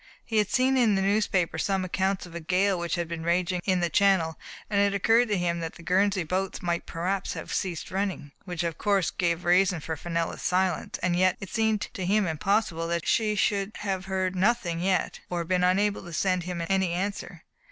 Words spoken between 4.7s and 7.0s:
it occurred to him that the Guernsey boats might